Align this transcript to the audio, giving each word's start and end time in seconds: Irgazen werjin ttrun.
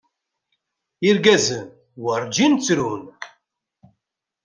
Irgazen 1.09 1.65
werjin 2.03 2.53
ttrun. 2.65 3.03